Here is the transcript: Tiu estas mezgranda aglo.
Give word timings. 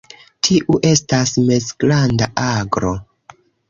Tiu 0.47 0.77
estas 0.93 1.35
mezgranda 1.51 2.33
aglo. 2.49 2.99